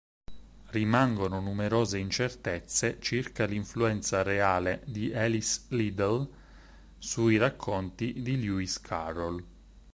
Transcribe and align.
Rimangono 0.71 1.39
numerose 1.41 1.99
incertezze 1.99 2.97
circa 2.99 3.45
l'influenza 3.45 4.23
reale 4.23 4.81
di 4.87 5.13
Alice 5.13 5.65
Liddell 5.67 6.27
sui 6.97 7.37
racconti 7.37 8.19
di 8.23 8.41
Lewis 8.41 8.81
Carroll. 8.81 9.43